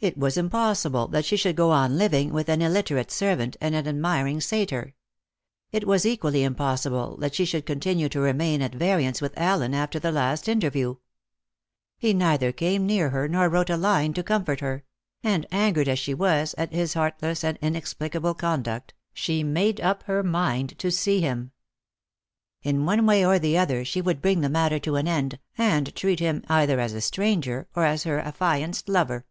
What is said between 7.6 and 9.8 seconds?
continue to remain at variance with Allen